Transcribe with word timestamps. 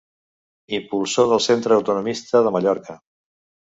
Impulsor 0.77 1.31
del 1.33 1.43
Centre 1.51 1.79
Autonomista 1.79 2.45
de 2.45 2.59
Mallorca. 2.59 3.03